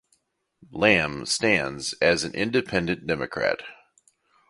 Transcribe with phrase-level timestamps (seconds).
[0.71, 3.59] Lam stands as an independent democrat.